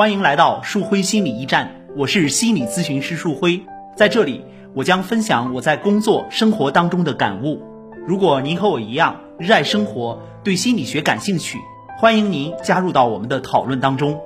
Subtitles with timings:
[0.00, 4.42] 欢迎来到树辉心理驿站，我是心理咨询师树辉，在这里
[4.74, 7.62] 我将分享我在工作生活当中的感悟。
[8.06, 11.58] 如果您和我一样热爱生活，对心理学感兴趣，
[11.98, 14.22] 欢迎您加入到我们的讨论当中。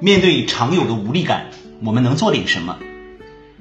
[0.00, 1.46] 面对常有的无力感，
[1.82, 2.76] 我们能做点什么？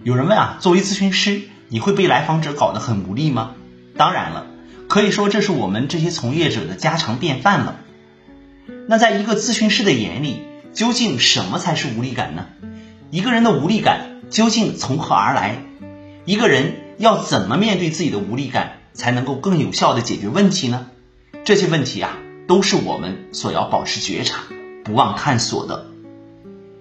[0.04, 3.52] 有人问啊，作为咨询师，你会被来访者搞得很无力吗？
[3.96, 4.48] 当然了，
[4.90, 7.78] 可以说这是我们这些从业者的家常便饭了。
[8.92, 10.42] 那在一个咨询师的眼里，
[10.74, 12.48] 究竟什么才是无力感呢？
[13.10, 15.64] 一个人的无力感究竟从何而来？
[16.26, 20.88] 一个人要怎么面对自己的无力感，才能够更有效的解决问题呢？
[21.46, 22.18] 这些问题啊，
[22.50, 24.42] 都是我们所要保持觉察、
[24.84, 25.86] 不忘探索的。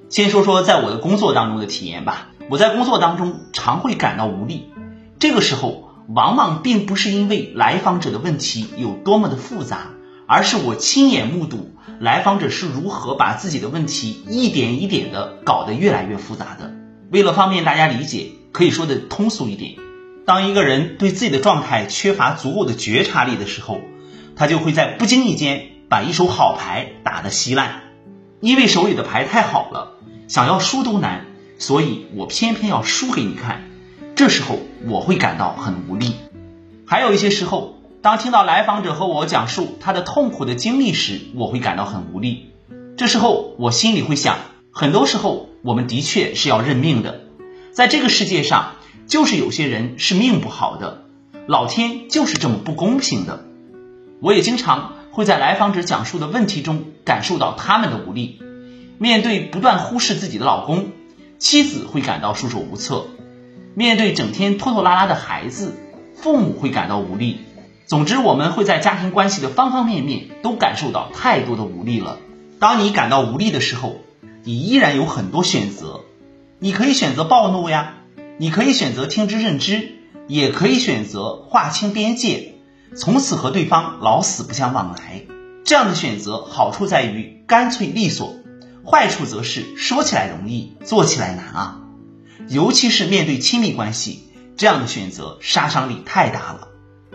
[0.09, 2.31] 先说说在我的工作当中的体验吧。
[2.48, 4.73] 我在工作当中常会感到无力，
[5.20, 9.92] 这个时候往往并不是因为来访者的问题有多么的复杂。
[10.33, 16.73] 而是我亲眼目睹来访者是如何把自己的问题一点一点的搞得越来越复杂的。
[17.11, 19.75] 为了方便大家理解，可以说的通俗一点，
[20.25, 23.83] 当一个人对自己的状态缺乏足够的觉察力的时候，
[24.34, 27.83] 他就会在不经意间把一手好牌打得稀烂。
[28.41, 31.27] 因为手里的牌太好了，想要输都难，
[31.59, 33.69] 所以我偏偏要输给你看。
[34.17, 36.14] 这时候我会感到很无力。
[36.87, 37.80] 还有一些时候。
[38.03, 42.47] 当听到来访者和我讲述他的痛苦的经历时，我会感到很无力。
[42.97, 44.39] 这时候我心里会想，
[44.70, 47.20] 很多时候我们的确是要认命的，
[47.73, 48.77] 在这个世界上，
[49.07, 51.05] 就是有些人是命不好的，
[51.47, 53.45] 老天就是这么不公平的。
[54.23, 58.41] 我也经常会在来访者讲述的问题中感受到他们的无力。
[58.97, 60.92] 面对不断忽视自己的老公，
[61.39, 63.09] 妻子会感到束手无策；
[63.75, 65.75] 面对整天拖拖拉拉的孩子，
[66.14, 67.41] 父母会感到无力。
[67.91, 72.20] 总之，我们会在家庭关系的方方面面都感受到太多的无力了。
[72.60, 73.96] 当你感到无力的时候，
[74.44, 76.02] 你依然有很多选择。
[76.61, 77.94] 你可以选择暴怒呀，
[78.38, 79.94] 你可以选择听之任之，
[80.28, 82.55] 也可以选择划清边界，
[82.95, 85.23] 从此和对方老死不相往来。
[85.64, 88.36] 这样的选择好处在于干脆利索，
[88.86, 91.80] 坏处则是说起来容易，做起来难啊。
[92.48, 96.68] 尤其是面对亲密关系，这样的选择杀伤力太大了。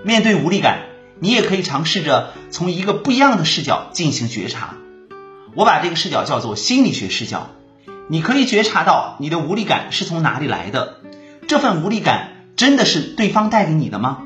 [0.05, 0.83] 面对无力感，
[1.19, 4.75] 你也可以尝试着从一个不一样的视角进行觉察。
[5.55, 7.49] 我把这个视角叫做心理学视角。
[8.07, 10.97] 你可以觉察到你的无力感是从哪里来的，
[11.47, 14.19] 这份无力感真的是对方带给你的吗？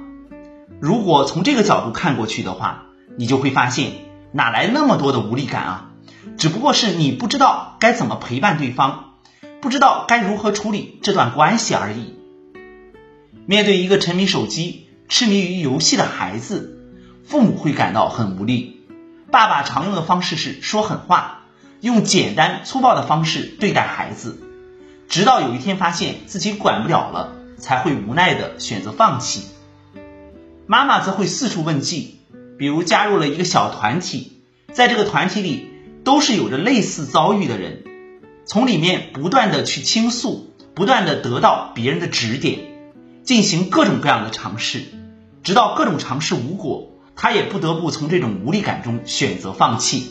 [0.81, 2.87] 如果从这个角度看过去的话，
[3.17, 3.93] 你就会发现
[4.33, 5.91] 哪来那么多的无力感啊？
[6.37, 9.13] 只不过是你不知道该怎么陪伴对方，
[9.61, 12.15] 不知道该如何处理这段关系而已。
[13.45, 14.88] 面对一个沉迷手机。
[15.09, 16.77] 痴迷于游戏的孩子，
[17.25, 18.81] 父母会感到很无力。
[19.31, 21.45] 爸爸常用的方式是说狠话，
[21.81, 24.37] 用简单粗暴的方式对待孩子，
[25.07, 29.47] 直到有一天发现自己管不了了，才会无奈的选择放弃。
[30.67, 32.19] 妈妈则会四处问计，
[32.59, 35.71] 比如加入了一个小团体，在这个团体里
[36.03, 37.83] 都是有着类似遭遇的人，
[38.45, 42.59] 从里面不断的去倾诉，不断的得到别人的指点，
[43.29, 44.85] 进行各种各样的尝试。
[45.43, 50.09] 直到各种尝试无果，他也不得不从这种无力感中选择放弃。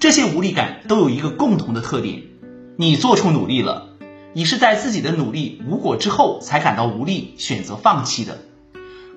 [0.00, 2.24] 这些无力感都有一个共同的特点：
[2.76, 3.90] 你做出努力了，
[4.32, 8.38] 你是在自己的努力无果之后才感到无力，选择放弃的。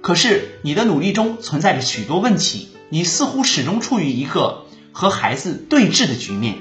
[0.03, 6.57] 可是你的努力中存在着许多问题，你似乎始终处于一个和孩子对峙的局面。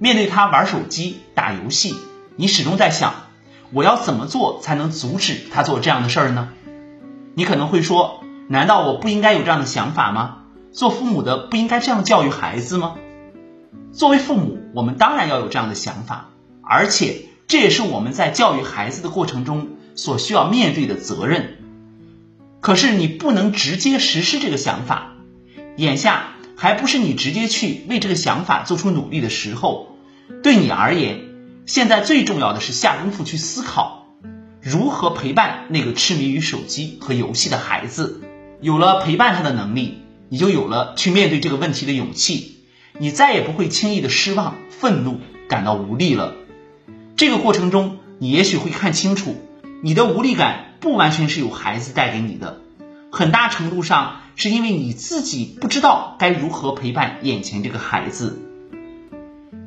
[0.00, 1.94] 面对他玩手机、打游戏，
[2.34, 3.27] 你始终在想：
[3.72, 6.48] 我要怎么做才能阻止他做这样的事儿呢？
[7.34, 10.44] 你可能会说：“难道我不应该有这样的想法吗？
[10.72, 12.94] 做父母的不应该这样教育孩子吗？”
[13.92, 16.30] 作为父母，我们当然要有这样的想法，
[16.62, 21.56] 而且这也是我们在教育孩子的过程中所需要面对的责任。
[22.60, 25.12] 可是你不能直接实施这个想法，
[25.76, 29.96] 眼下还不是你直接去为这个想法做出努力的时候。
[30.42, 31.20] 对你而言，
[31.68, 34.06] 现在最重要的是下功夫去思考。
[34.62, 38.22] 如何陪伴那个痴迷于手机和游戏的孩子？
[38.62, 39.98] 有了陪伴他的能力，
[40.30, 42.56] 你就有了去面对这个问题的勇气。
[42.98, 46.36] 你再也不会轻易的失望、愤怒、感到无力了。
[47.18, 49.36] 这个过程中，你也许会看清楚，
[49.82, 52.62] 你的无力感不完全是由孩子带给你的，
[53.12, 58.47] 很大程度上是因为你自己不知道该如何陪伴眼前这个孩子。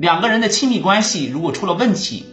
[0.01, 2.25] 两个人的亲密关系如果出了问题，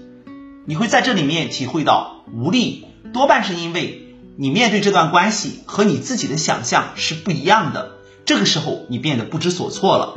[0.64, 7.90] 你会在这里面体会到无力，多半是因为你面对这段关系和你自己的想象是不一样的。
[8.24, 10.14] 这个时候，你变得不知所措了。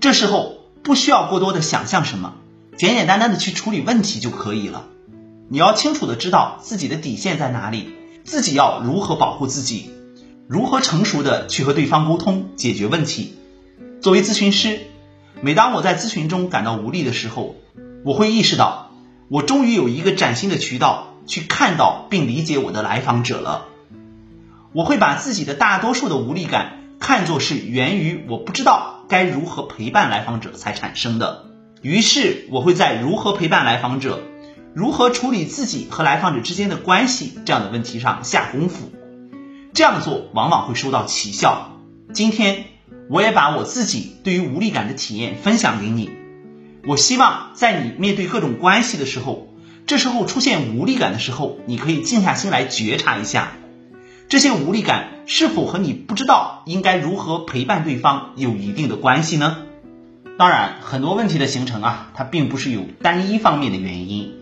[0.00, 2.32] 这时候，不需要过多的想象什么，
[2.78, 4.86] 简简单单的去处理问题就可以了。
[5.50, 7.90] 你要清楚的知道自己的底线在哪里，
[8.24, 9.90] 自己要如何保护自己，
[10.48, 13.34] 如何成熟的去和对方沟通解决问题。
[14.00, 14.80] 作为咨询师，
[15.40, 17.56] 每当我在咨询中感到无力的时候，
[18.04, 18.90] 我会意识到，
[19.28, 23.66] 我终于有一个崭新的渠道去看到并理解我的来访者了。
[24.72, 31.46] 我会把自己的大多数的无力感看作是源于我不知道该如何陪伴来访者才产生的。
[31.82, 34.20] 于是，我会在如何陪伴来访者、
[34.74, 38.92] 如何处理自己和来访者之间的关系这样的问题上下功夫。
[39.74, 41.72] 这样做往往会收到奇效。
[42.12, 42.66] 今天，
[43.08, 46.10] 我也把我自己对于无力感的体验分享给你。
[46.86, 49.48] 我希望在你面对各种关系的时候，
[49.86, 53.52] 这时候出现无力感的时候，你可以静下心来觉察一下，
[54.28, 59.58] 这些无力感是否和你不知道应该如何陪伴对方有一定的关系呢？
[60.38, 64.32] 当然，很多问题的形成啊，它并不是有单一方面的原因，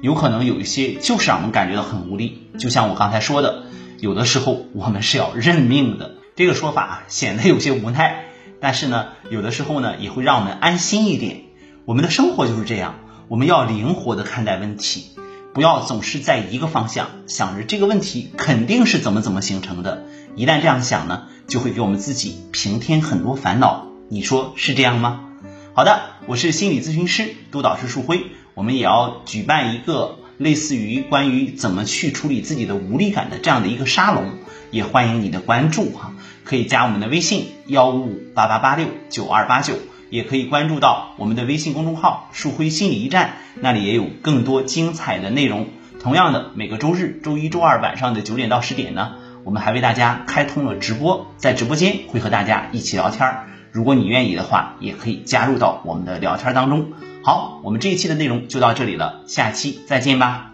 [0.00, 2.46] 有可能有一些就是让我们感觉到很无力。
[2.58, 3.64] 就像我刚才说的，
[3.98, 6.14] 有的时候我们是要认命的。
[6.40, 8.24] 这个说法显得有些无奈，
[8.62, 11.42] 但是呢，有的时候呢，也会让我们安心一点。
[11.84, 12.94] 我们的生活就是这样，
[13.28, 15.10] 我们要灵活的看待问题，
[15.52, 20.06] 不要总是在一个方向想着这个问题肯定是怎么怎么形成的。
[20.34, 23.88] 一旦这样想呢，就会给我们自己平添很多烦恼。
[24.08, 25.20] 你说是这样吗？
[25.74, 34.24] 好的，我是心理咨询师督导师树辉，我们也要举办一个类似于关于怎么去处理自己的无力感的这样的一个沙龙，
[34.70, 36.14] 也欢迎你的关注哈，
[36.44, 39.74] 可以加我们的微信幺五五八八八六九二八九。
[40.08, 45.68] 也可以关注到我们的微信公众号“树辉心理驿站”，那里也有更多精彩的内容。
[46.00, 49.12] 同样的，每个周日、周一周二晚上的九点到十点呢，
[49.44, 53.46] 我们还为大家开通了直播，在直播间会和大家一起聊天儿。
[53.72, 56.92] 如果你愿意的话，也可以加入到我们的聊天当中。
[57.22, 60.49] 好，我们这一期的内容就到这里了，下期再见吧。